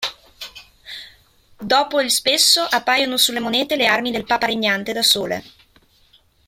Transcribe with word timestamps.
Dopo 1.59 2.01
il 2.01 2.09
spesso 2.09 2.61
appaiono 2.61 3.17
sulle 3.17 3.39
monete 3.39 3.75
le 3.75 3.85
ami 3.85 4.09
del 4.09 4.23
papa 4.25 4.47
regnante 4.47 4.93
da 4.93 5.03
sole. 5.03 5.43